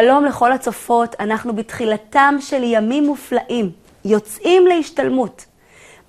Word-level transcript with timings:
שלום 0.00 0.24
לכל 0.24 0.52
הצופות, 0.52 1.14
אנחנו 1.20 1.56
בתחילתם 1.56 2.34
של 2.40 2.62
ימים 2.62 3.06
מופלאים, 3.06 3.70
יוצאים 4.04 4.66
להשתלמות. 4.66 5.44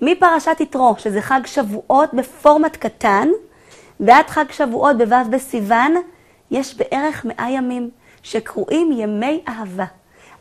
מפרשת 0.00 0.56
יתרו, 0.60 0.94
שזה 0.98 1.22
חג 1.22 1.40
שבועות 1.46 2.14
בפורמט 2.14 2.76
קטן, 2.76 3.28
ועד 4.00 4.26
חג 4.26 4.44
שבועות 4.50 4.96
בו' 4.96 5.30
בסיוון, 5.30 5.94
יש 6.50 6.76
בערך 6.76 7.24
מאה 7.24 7.50
ימים 7.50 7.90
שקרויים 8.22 8.92
ימי 8.92 9.42
אהבה. 9.48 9.86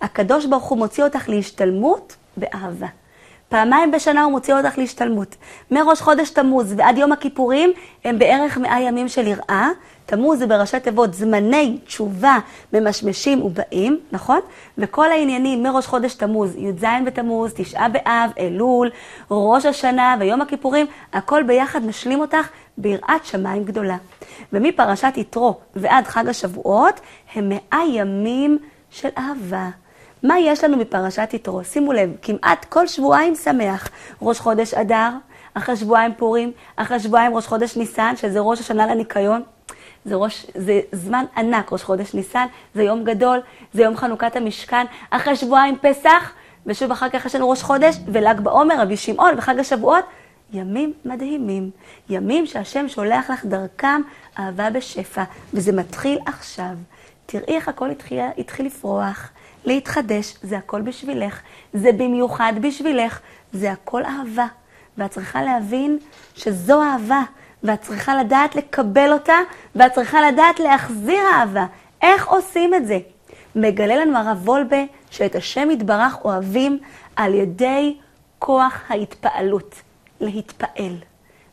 הקדוש 0.01 0.45
ברוך 0.45 0.63
הוא 0.63 0.77
מוציא 0.77 1.03
אותך 1.03 1.29
להשתלמות 1.29 2.15
באהבה. 2.37 2.87
פעמיים 3.49 3.91
בשנה 3.91 4.23
הוא 4.23 4.31
מוציא 4.31 4.53
אותך 4.53 4.77
להשתלמות. 4.77 5.35
מראש 5.71 6.01
חודש 6.01 6.29
תמוז 6.29 6.73
ועד 6.77 6.97
יום 6.97 7.11
הכיפורים 7.11 7.71
הם 8.05 8.19
בערך 8.19 8.57
מאה 8.57 8.81
ימים 8.81 9.07
של 9.07 9.27
יראה. 9.27 9.69
תמוז 10.05 10.39
זה 10.39 10.47
בראשי 10.47 10.79
תיבות 10.79 11.13
זמני 11.13 11.77
תשובה 11.85 12.37
ממשמשים 12.73 13.41
ובאים, 13.41 13.99
נכון? 14.11 14.39
וכל 14.77 15.11
העניינים 15.11 15.63
מראש 15.63 15.87
חודש 15.87 16.13
תמוז, 16.13 16.55
י"ז 16.55 16.85
בתמוז, 17.05 17.53
תשעה 17.55 17.89
באב, 17.89 18.31
אלול, 18.39 18.89
ראש 19.31 19.65
השנה 19.65 20.15
ויום 20.19 20.41
הכיפורים, 20.41 20.85
הכל 21.13 21.43
ביחד 21.43 21.85
משלים 21.85 22.19
אותך 22.19 22.49
ביראת 22.77 23.25
שמיים 23.25 23.63
גדולה. 23.63 23.97
ומפרשת 24.53 25.13
יתרו 25.15 25.57
ועד 25.75 26.07
חג 26.07 26.27
השבועות 26.27 26.99
הם 27.35 27.49
מאה 27.49 27.81
ימים 27.93 28.57
של 28.89 29.09
אהבה. 29.17 29.69
מה 30.27 30.39
יש 30.39 30.63
לנו 30.63 30.77
מפרשת 30.77 31.29
יתרו? 31.33 31.63
שימו 31.63 31.93
לב, 31.93 32.09
כמעט 32.21 32.65
כל 32.65 32.87
שבועיים 32.87 33.35
שמח. 33.35 33.89
ראש 34.21 34.39
חודש 34.39 34.73
אדר, 34.73 35.09
אחרי 35.53 35.75
שבועיים 35.75 36.13
פורים, 36.17 36.51
אחרי 36.75 36.99
שבועיים 36.99 37.35
ראש 37.35 37.47
חודש 37.47 37.77
ניסן, 37.77 38.15
שזה 38.15 38.39
ראש 38.39 38.59
השנה 38.59 38.87
לניקיון. 38.87 39.43
זה, 40.05 40.15
ראש, 40.15 40.45
זה 40.55 40.79
זמן 40.91 41.25
ענק, 41.37 41.71
ראש 41.71 41.83
חודש 41.83 42.13
ניסן, 42.13 42.45
זה 42.75 42.83
יום 42.83 43.03
גדול, 43.03 43.39
זה 43.73 43.83
יום 43.83 43.97
חנוכת 43.97 44.35
המשכן. 44.35 44.85
אחרי 45.09 45.35
שבועיים 45.35 45.77
פסח, 45.81 46.31
ושוב 46.65 46.91
אחר 46.91 47.09
כך 47.09 47.25
יש 47.25 47.35
לנו 47.35 47.49
ראש 47.49 47.63
חודש, 47.63 47.95
ול"ג 48.07 48.39
בעומר, 48.39 48.81
רבי 48.81 48.97
שמעון, 48.97 49.35
וחג 49.37 49.59
השבועות. 49.59 50.05
ימים 50.53 50.93
מדהימים, 51.05 51.69
ימים 52.09 52.45
שהשם 52.45 52.87
שולח 52.87 53.29
לך 53.29 53.45
דרכם 53.45 54.01
אהבה 54.39 54.69
בשפע, 54.69 55.23
וזה 55.53 55.71
מתחיל 55.71 56.19
עכשיו. 56.25 56.75
תראי 57.25 57.55
איך 57.55 57.67
הכל 57.67 57.91
התחיל, 57.91 58.19
התחיל 58.37 58.65
לפרוח. 58.65 59.29
להתחדש, 59.67 60.33
זה 60.41 60.57
הכל 60.57 60.81
בשבילך, 60.81 61.41
זה 61.73 61.91
במיוחד 61.91 62.53
בשבילך, 62.61 63.19
זה 63.53 63.71
הכל 63.71 64.05
אהבה. 64.05 64.47
ואת 64.97 65.11
צריכה 65.11 65.43
להבין 65.43 65.99
שזו 66.35 66.83
אהבה, 66.83 67.21
ואת 67.63 67.81
צריכה 67.81 68.15
לדעת 68.15 68.55
לקבל 68.55 69.13
אותה, 69.13 69.37
ואת 69.75 69.93
צריכה 69.93 70.31
לדעת 70.31 70.59
להחזיר 70.59 71.19
אהבה. 71.33 71.65
איך 72.01 72.27
עושים 72.27 72.73
את 72.73 72.87
זה? 72.87 72.99
מגלה 73.55 73.95
לנו 73.95 74.17
הרב 74.17 74.49
וולבה 74.49 74.83
שאת 75.11 75.35
השם 75.35 75.71
יתברך 75.71 76.25
אוהבים 76.25 76.79
על 77.15 77.33
ידי 77.33 77.97
כוח 78.39 78.83
ההתפעלות, 78.89 79.75
להתפעל 80.21 80.95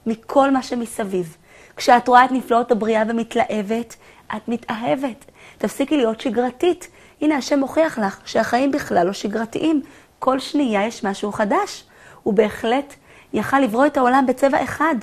מכל 0.07 0.51
מה 0.51 0.63
שמסביב. 0.63 1.37
כשאת 1.77 2.09
רואה 2.09 2.25
את 2.25 2.33
נפלאות 2.33 2.71
הבריאה 2.71 3.03
ומתלהבת, 3.09 3.97
את 4.37 4.49
מתאהבת. 4.49 5.25
תפסיקי 5.59 5.97
להיות 5.97 6.21
שגרתית. 6.21 6.89
הנה, 7.21 7.37
השם 7.37 7.59
מוכיח 7.59 7.99
לך 7.99 8.21
שהחיים 8.25 8.73
בכלל 8.73 9.07
לא 9.07 9.13
שגרתיים. 9.13 9.83
כל 10.19 10.39
שנייה 10.39 10.87
יש 10.87 11.05
משהו 11.05 11.33
חדש. 11.33 11.85
הוא 12.23 12.35
בהחלט 12.35 12.95
יכל 13.33 13.61
לברוא 13.61 13.87
את 13.87 13.97
העולם 13.97 14.27
בצבע 14.27 14.65
אחד, 14.65 14.95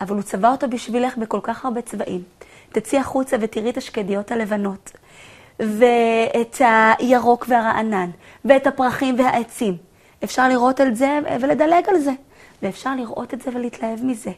אבל 0.00 0.14
הוא 0.14 0.22
צבע 0.22 0.50
אותו 0.50 0.68
בשבילך 0.68 1.16
בכל 1.16 1.40
כך 1.42 1.64
הרבה 1.64 1.82
צבעים. 1.82 2.22
תצאי 2.72 2.98
החוצה 2.98 3.36
ותראי 3.40 3.70
את 3.70 3.76
השקדיות 3.76 4.32
הלבנות, 4.32 4.92
ואת 5.60 6.56
הירוק 6.98 7.46
והרענן, 7.48 8.10
ואת 8.44 8.66
הפרחים 8.66 9.18
והעצים. 9.18 9.76
אפשר 10.24 10.48
לראות 10.48 10.80
על 10.80 10.94
זה 10.94 11.18
ולדלג 11.40 11.88
על 11.88 11.98
זה, 11.98 12.12
ואפשר 12.62 12.94
לראות 12.94 13.34
את 13.34 13.42
זה 13.42 13.50
ולהתלהב 13.54 14.04
מזה. 14.04 14.30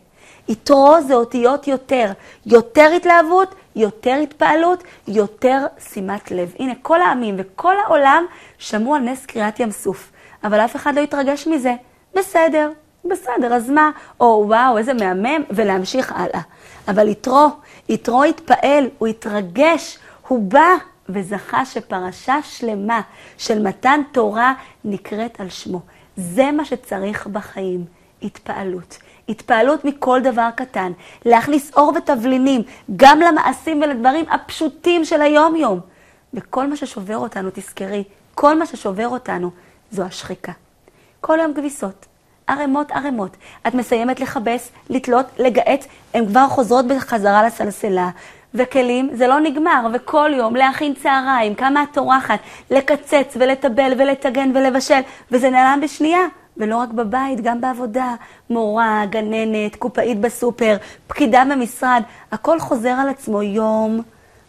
יתרו 0.48 0.96
זה 1.06 1.14
אותיות 1.14 1.68
יותר, 1.68 2.12
יותר 2.46 2.90
התלהבות, 2.96 3.54
יותר 3.76 4.14
התפעלות, 4.22 4.84
יותר 5.08 5.66
שימת 5.92 6.30
לב. 6.30 6.54
הנה, 6.58 6.72
כל 6.82 7.00
העמים 7.00 7.34
וכל 7.38 7.74
העולם 7.86 8.24
שמעו 8.58 8.94
על 8.94 9.02
נס 9.02 9.26
קריעת 9.26 9.60
ים 9.60 9.70
סוף, 9.70 10.10
אבל 10.44 10.60
אף 10.60 10.76
אחד 10.76 10.94
לא 10.94 11.00
התרגש 11.00 11.46
מזה. 11.46 11.74
בסדר, 12.14 12.70
בסדר, 13.04 13.54
אז 13.54 13.70
מה? 13.70 13.90
או 14.20 14.44
וואו, 14.46 14.78
איזה 14.78 14.94
מהמם, 14.94 15.42
ולהמשיך 15.50 16.12
הלאה. 16.12 16.40
אבל 16.88 17.08
יתרו, 17.08 17.48
יתרו 17.88 18.24
התפעל, 18.24 18.88
הוא 18.98 19.08
התרגש, 19.08 19.98
הוא 20.28 20.42
בא 20.42 20.68
וזכה 21.08 21.64
שפרשה 21.64 22.36
שלמה 22.42 23.00
של 23.38 23.62
מתן 23.62 24.00
תורה 24.12 24.54
נקראת 24.84 25.40
על 25.40 25.48
שמו. 25.48 25.80
זה 26.16 26.50
מה 26.50 26.64
שצריך 26.64 27.26
בחיים, 27.26 27.84
התפעלות. 28.22 28.98
התפעלות 29.30 29.84
מכל 29.84 30.20
דבר 30.20 30.48
קטן, 30.54 30.92
להכניס 31.24 31.70
אור 31.76 31.92
ותבלינים 31.96 32.62
גם 32.96 33.20
למעשים 33.20 33.82
ולדברים 33.82 34.24
הפשוטים 34.30 35.04
של 35.04 35.22
היום-יום. 35.22 35.80
וכל 36.34 36.66
מה 36.66 36.76
ששובר 36.76 37.16
אותנו, 37.16 37.50
תזכרי, 37.54 38.04
כל 38.34 38.58
מה 38.58 38.66
ששובר 38.66 39.08
אותנו 39.08 39.50
זו 39.90 40.02
השחיקה. 40.02 40.52
כל 41.20 41.38
יום 41.42 41.54
כביסות, 41.54 42.06
ערימות 42.46 42.90
ערימות. 42.90 43.36
את 43.68 43.74
מסיימת 43.74 44.20
לכבס, 44.20 44.70
לתלות, 44.90 45.26
לגהץ, 45.38 45.86
הן 46.14 46.26
כבר 46.26 46.48
חוזרות 46.48 46.86
בחזרה 46.86 47.46
לסלסלה. 47.46 48.10
וכלים, 48.54 49.10
זה 49.12 49.26
לא 49.26 49.40
נגמר, 49.40 49.86
וכל 49.92 50.30
יום 50.36 50.56
להכין 50.56 50.94
צהריים, 50.94 51.54
כמה 51.54 51.82
את 51.82 51.88
טורחת, 51.92 52.38
לקצץ 52.70 53.36
ולטבל 53.40 53.92
ולטגן 53.98 54.50
ולבשל, 54.54 55.00
וזה 55.30 55.50
נעלם 55.50 55.80
בשנייה. 55.82 56.20
ולא 56.56 56.76
רק 56.76 56.88
בבית, 56.88 57.40
גם 57.40 57.60
בעבודה. 57.60 58.14
מורה, 58.50 59.02
גננת, 59.10 59.76
קופאית 59.76 60.20
בסופר, 60.20 60.76
פקידה 61.06 61.42
במשרד, 61.50 62.02
הכל 62.32 62.60
חוזר 62.60 62.90
על 62.90 63.08
עצמו 63.08 63.42
יום 63.42 64.02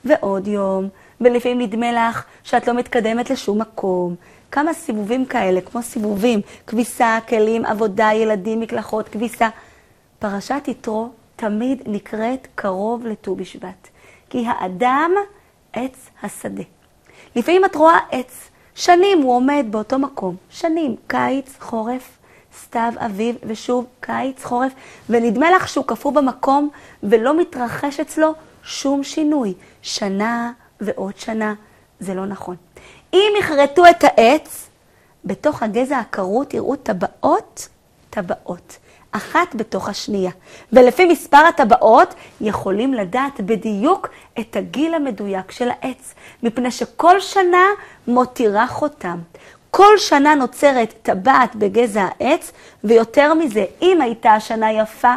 ועוד 0.05 0.47
יום, 0.47 0.87
ולפעמים 1.21 1.61
נדמה 1.61 1.91
לך 1.91 2.23
שאת 2.43 2.67
לא 2.67 2.73
מתקדמת 2.73 3.29
לשום 3.29 3.61
מקום. 3.61 4.15
כמה 4.51 4.73
סיבובים 4.73 5.25
כאלה, 5.25 5.61
כמו 5.61 5.81
סיבובים, 5.81 6.41
כביסה, 6.67 7.19
כלים, 7.27 7.65
עבודה, 7.65 8.09
ילדים, 8.13 8.59
מקלחות, 8.59 9.09
כביסה. 9.09 9.49
פרשת 10.19 10.63
יתרו 10.67 11.09
תמיד 11.35 11.81
נקראת 11.85 12.47
קרוב 12.55 13.05
לט"ו 13.05 13.35
בשבט, 13.35 13.87
כי 14.29 14.45
האדם 14.47 15.11
עץ 15.73 16.09
השדה. 16.23 16.63
לפעמים 17.35 17.65
את 17.65 17.75
רואה 17.75 17.97
עץ, 18.11 18.49
שנים 18.75 19.21
הוא 19.21 19.35
עומד 19.35 19.65
באותו 19.69 19.99
מקום, 19.99 20.35
שנים, 20.49 20.95
קיץ, 21.07 21.55
חורף, 21.59 22.17
סתיו, 22.63 22.93
אביב, 22.97 23.35
ושוב 23.43 23.85
קיץ, 23.99 24.43
חורף, 24.43 24.71
ונדמה 25.09 25.51
לך 25.51 25.67
שהוא 25.69 25.85
קפוא 25.85 26.11
במקום 26.11 26.69
ולא 27.03 27.37
מתרחש 27.37 27.99
אצלו 27.99 28.33
שום 28.63 29.03
שינוי. 29.03 29.53
שנה 29.81 30.51
ועוד 30.81 31.17
שנה, 31.17 31.53
זה 31.99 32.13
לא 32.13 32.25
נכון. 32.25 32.55
אם 33.13 33.33
יכרתו 33.39 33.83
את 33.89 34.03
העץ, 34.03 34.69
בתוך 35.25 35.63
הגזע 35.63 35.97
הכרות 35.97 36.53
יראו 36.53 36.75
טבעות, 36.75 37.67
טבעות. 38.09 38.77
אחת 39.11 39.55
בתוך 39.55 39.89
השנייה. 39.89 40.31
ולפי 40.73 41.05
מספר 41.05 41.37
הטבעות 41.37 42.13
יכולים 42.41 42.93
לדעת 42.93 43.41
בדיוק 43.41 44.09
את 44.39 44.55
הגיל 44.55 44.93
המדויק 44.93 45.51
של 45.51 45.69
העץ, 45.69 46.13
מפני 46.43 46.71
שכל 46.71 47.19
שנה 47.19 47.65
מותירה 48.07 48.67
חותם. 48.67 49.17
כל 49.71 49.97
שנה 49.97 50.35
נוצרת 50.35 50.93
טבעת 51.01 51.55
בגזע 51.55 52.07
העץ, 52.19 52.51
ויותר 52.83 53.33
מזה, 53.33 53.65
אם 53.81 54.01
הייתה 54.01 54.31
השנה 54.31 54.71
יפה, 54.71 55.13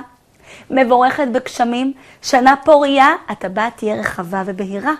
מבורכת 0.70 1.28
בגשמים, 1.32 1.92
שנה 2.22 2.54
פוריה, 2.64 3.08
הטבעת 3.28 3.76
תהיה 3.76 3.94
רחבה 3.94 4.42
ובהירה. 4.46 4.92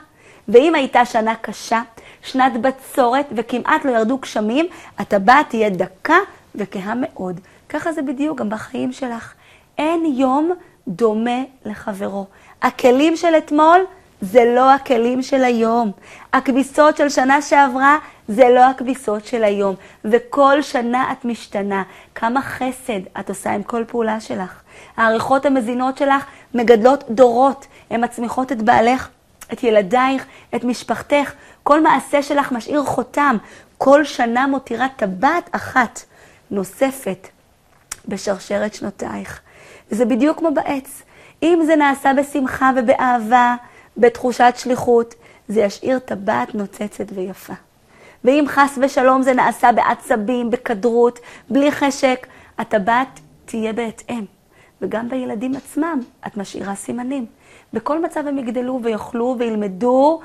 ואם 0.48 0.74
הייתה 0.74 1.04
שנה 1.04 1.34
קשה, 1.34 1.82
שנת 2.22 2.52
בצורת 2.60 3.26
וכמעט 3.36 3.84
לא 3.84 3.90
ירדו 3.90 4.18
גשמים, 4.18 4.66
הטבעת 4.98 5.48
תהיה 5.48 5.70
דקה 5.70 6.18
וכהה 6.54 6.94
מאוד. 6.96 7.40
ככה 7.68 7.92
זה 7.92 8.02
בדיוק 8.02 8.38
גם 8.38 8.50
בחיים 8.50 8.92
שלך. 8.92 9.34
אין 9.78 10.14
יום 10.16 10.52
דומה 10.88 11.42
לחברו. 11.64 12.26
הכלים 12.62 13.16
של 13.16 13.34
אתמול 13.38 13.80
זה 14.20 14.52
לא 14.56 14.72
הכלים 14.72 15.22
של 15.22 15.44
היום. 15.44 15.92
הכביסות 16.32 16.96
של 16.96 17.08
שנה 17.08 17.42
שעברה 17.42 17.98
זה 18.28 18.48
לא 18.48 18.64
הכביסות 18.64 19.26
של 19.26 19.44
היום. 19.44 19.74
וכל 20.04 20.62
שנה 20.62 21.12
את 21.12 21.24
משתנה. 21.24 21.82
כמה 22.14 22.42
חסד 22.42 23.00
את 23.20 23.28
עושה 23.28 23.52
עם 23.52 23.62
כל 23.62 23.84
פעולה 23.88 24.20
שלך. 24.20 24.62
העריכות 24.96 25.46
המזינות 25.46 25.98
שלך 25.98 26.24
מגדלות 26.54 27.04
דורות. 27.10 27.66
הן 27.90 28.04
מצמיחות 28.04 28.52
את 28.52 28.62
בעלך, 28.62 29.08
את 29.52 29.62
ילדייך, 29.62 30.26
את 30.54 30.64
משפחתך. 30.64 31.32
כל 31.62 31.82
מעשה 31.82 32.22
שלך 32.22 32.52
משאיר 32.52 32.84
חותם. 32.84 33.36
כל 33.78 34.04
שנה 34.04 34.46
מותירה 34.46 34.86
טבעת 34.96 35.48
אחת 35.52 36.00
נוספת 36.50 37.28
בשרשרת 38.08 38.74
שנותייך. 38.74 39.40
וזה 39.90 40.04
בדיוק 40.04 40.38
כמו 40.38 40.54
בעץ. 40.54 41.02
אם 41.42 41.62
זה 41.66 41.76
נעשה 41.76 42.12
בשמחה 42.16 42.70
ובאהבה, 42.76 43.54
בתחושת 43.96 44.54
שליחות, 44.56 45.14
זה 45.48 45.60
ישאיר 45.60 45.98
טבעת 45.98 46.54
נוצצת 46.54 47.04
ויפה. 47.14 47.52
ואם 48.24 48.44
חס 48.48 48.78
ושלום 48.82 49.22
זה 49.22 49.34
נעשה 49.34 49.72
בעצבים, 49.72 50.50
בכדרות, 50.50 51.18
בלי 51.50 51.72
חשק, 51.72 52.26
הטבעת 52.58 53.20
תהיה 53.44 53.72
בהתאם. 53.72 54.24
וגם 54.82 55.08
בילדים 55.08 55.56
עצמם 55.56 56.00
את 56.26 56.36
משאירה 56.36 56.74
סימנים. 56.74 57.26
בכל 57.72 58.02
מצב 58.02 58.26
הם 58.26 58.38
יגדלו 58.38 58.80
ויאכלו 58.82 59.36
וילמדו, 59.38 60.20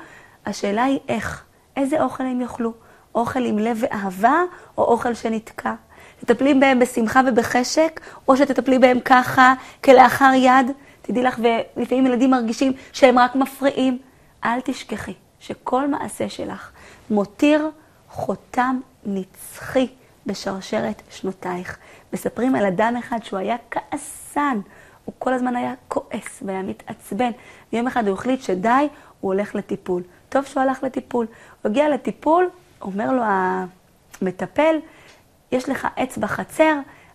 השאלה 0.46 0.84
היא 0.84 0.98
איך, 1.08 1.44
איזה 1.76 2.02
אוכל 2.02 2.24
הם 2.24 2.40
יאכלו. 2.40 2.72
אוכל 3.14 3.44
עם 3.44 3.58
לב 3.58 3.78
ואהבה, 3.80 4.42
או 4.78 4.84
אוכל 4.84 5.14
שנתקע. 5.14 5.74
תטפלי 6.20 6.54
בהם 6.54 6.78
בשמחה 6.78 7.20
ובחשק, 7.26 8.00
או 8.28 8.36
שתטפלי 8.36 8.78
בהם 8.78 9.00
ככה, 9.00 9.54
כלאחר 9.84 10.30
יד. 10.34 10.70
תדעי 11.02 11.22
לך, 11.22 11.40
ולפעמים 11.76 12.06
ילדים 12.06 12.30
מרגישים 12.30 12.72
שהם 12.92 13.18
רק 13.18 13.34
מפריעים. 13.34 13.98
אל 14.44 14.60
תשכחי 14.60 15.14
שכל 15.40 15.88
מעשה 15.88 16.28
שלך 16.28 16.70
מותיר 17.10 17.70
חותם 18.08 18.80
נצחי 19.06 19.86
בשרשרת 20.26 21.02
שנותייך. 21.10 21.78
מספרים 22.12 22.54
על 22.54 22.66
אדם 22.66 22.94
אחד 22.98 23.18
שהוא 23.22 23.38
היה 23.38 23.56
כעסן, 23.70 24.60
הוא 25.04 25.14
כל 25.18 25.32
הזמן 25.32 25.56
היה 25.56 25.74
כועס 25.88 26.42
והיה 26.42 26.62
מתעצבן. 26.62 27.30
ויום 27.72 27.86
אחד 27.86 28.06
הוא 28.06 28.14
החליט 28.14 28.42
שדי, 28.42 28.88
הוא 29.20 29.32
הולך 29.32 29.54
לטיפול. 29.54 30.02
טוב 30.28 30.44
שהוא 30.44 30.62
הלך 30.62 30.84
לטיפול. 30.84 31.26
הוא 31.62 31.70
הגיע 31.70 31.88
לטיפול, 31.88 32.48
אומר 32.80 33.12
לו 33.12 33.22
המטפל, 34.20 34.76
יש 35.52 35.68
לך 35.68 35.88
עץ 35.96 36.16
בחצר, 36.16 36.74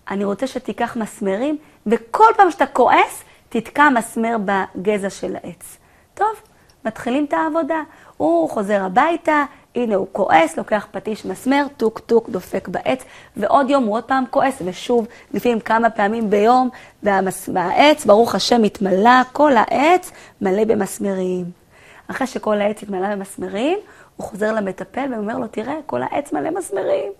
אני 0.10 0.24
רוצה 0.24 0.48
שתיקח 0.48 0.98
מסמרים, 0.98 1.58
וכל 1.88 2.32
פעם 2.38 2.52
שאתה 2.52 2.66
כועס, 2.66 3.24
תתקע 3.50 3.90
מסמר 3.90 4.36
בגזע 4.46 5.10
של 5.10 5.36
העץ. 5.36 5.78
טוב, 6.14 6.34
מתחילים 6.86 7.26
את 7.26 7.34
העבודה. 7.34 7.82
הוא 8.18 8.50
חוזר 8.50 8.84
הביתה, 8.84 9.44
הנה 9.76 9.96
הוא 9.96 10.08
כועס, 10.12 10.58
לוקח 10.58 10.88
פטיש 10.92 11.26
מסמר, 11.26 11.66
טוק 11.78 12.00
טוק, 12.00 12.30
דופק 12.30 12.68
בעץ, 12.68 13.04
ועוד 13.38 13.70
יום 13.70 13.84
הוא 13.84 13.96
עוד 13.96 14.04
פעם 14.04 14.24
כועס, 14.30 14.62
ושוב, 14.66 15.08
לפעמים 15.34 15.60
כמה 15.60 15.90
פעמים 15.90 16.30
ביום, 16.30 16.70
והעץ, 17.04 18.06
ברוך 18.06 18.36
השם, 18.36 18.62
מתמלא, 18.62 19.22
כל 19.32 19.52
העץ 19.58 20.12
מלא 20.42 20.64
במסמרים. 20.64 21.65
אחרי 22.07 22.28
שכל 22.28 22.62
העץ 22.62 22.84
התמלא 22.84 23.16
במסמרים, 23.16 23.78
הוא 24.16 24.25
חוזר 24.25 24.54
למטפל 24.54 25.13
ואומר 25.13 25.38
לו, 25.38 25.48
תראה, 25.48 25.75
כל 25.86 26.02
העץ 26.04 26.34
מלא 26.34 26.50
מסמרים. 26.50 27.12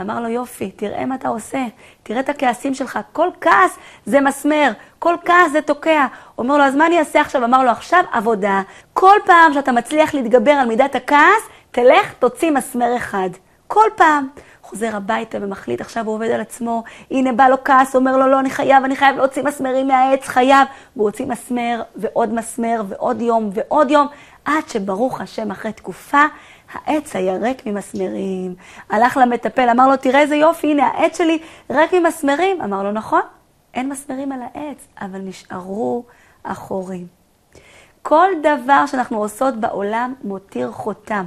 אמר 0.00 0.20
לו, 0.20 0.28
יופי, 0.28 0.70
תראה 0.70 1.06
מה 1.06 1.14
אתה 1.14 1.28
עושה, 1.28 1.64
תראה 2.02 2.20
את 2.20 2.28
הכעסים 2.28 2.74
שלך, 2.74 2.98
כל 3.12 3.28
כעס 3.40 3.78
זה 4.06 4.20
מסמר, 4.20 4.70
כל 4.98 5.14
כעס 5.24 5.52
זה 5.52 5.62
תוקע. 5.62 6.06
אומר 6.38 6.56
לו, 6.56 6.64
אז 6.64 6.74
מה 6.74 6.86
אני 6.86 6.98
אעשה 6.98 7.20
עכשיו? 7.20 7.44
אמר 7.44 7.64
לו, 7.64 7.70
עכשיו 7.70 8.04
עבודה. 8.12 8.62
כל 8.92 9.16
פעם 9.26 9.52
שאתה 9.52 9.72
מצליח 9.72 10.14
להתגבר 10.14 10.52
על 10.52 10.68
מידת 10.68 10.94
הכעס, 10.94 11.42
תלך, 11.70 12.12
תוציא 12.18 12.50
מסמר 12.50 12.96
אחד. 12.96 13.30
כל 13.66 13.90
פעם. 13.96 14.28
חוזר 14.68 14.96
הביתה 14.96 15.38
ומחליט, 15.40 15.80
עכשיו 15.80 16.06
הוא 16.06 16.14
עובד 16.14 16.30
על 16.30 16.40
עצמו, 16.40 16.82
הנה 17.10 17.32
בא 17.32 17.48
לו 17.48 17.56
כעס, 17.64 17.96
אומר 17.96 18.16
לו, 18.16 18.26
לא, 18.26 18.40
אני 18.40 18.50
חייב, 18.50 18.84
אני 18.84 18.96
חייב 18.96 19.16
להוציא 19.16 19.42
מסמרים 19.42 19.88
מהעץ, 19.88 20.28
חייב. 20.28 20.68
והוא 20.96 21.08
הוציא 21.08 21.26
מסמר 21.26 21.82
ועוד 21.96 22.34
מסמר 22.34 22.82
ועוד 22.88 23.20
יום 23.20 23.50
ועוד 23.54 23.90
יום, 23.90 24.06
עד 24.44 24.68
שברוך 24.68 25.20
השם, 25.20 25.50
אחרי 25.50 25.72
תקופה, 25.72 26.22
העץ 26.72 27.16
היה 27.16 27.36
ריק 27.36 27.66
ממסמרים. 27.66 28.54
הלך 28.90 29.16
למטפל, 29.16 29.68
אמר 29.68 29.88
לו, 29.88 29.96
תראה 29.96 30.20
איזה 30.20 30.36
יופי, 30.36 30.70
הנה 30.70 30.86
העץ 30.86 31.18
שלי 31.18 31.38
ריק 31.70 31.94
ממסמרים. 31.94 32.60
אמר 32.62 32.82
לו, 32.82 32.92
נכון, 32.92 33.22
אין 33.74 33.88
מסמרים 33.88 34.32
על 34.32 34.40
העץ, 34.42 34.86
אבל 35.00 35.18
נשארו 35.18 36.04
החורים. 36.44 37.06
כל 38.02 38.28
דבר 38.42 38.86
שאנחנו 38.86 39.18
עושות 39.18 39.54
בעולם 39.56 40.14
מותיר 40.24 40.70
חותם. 40.72 41.24